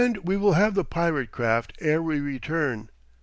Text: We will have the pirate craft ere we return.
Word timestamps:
We 0.23 0.35
will 0.35 0.53
have 0.53 0.73
the 0.73 0.83
pirate 0.83 1.29
craft 1.31 1.73
ere 1.79 2.01
we 2.01 2.19
return. 2.19 2.89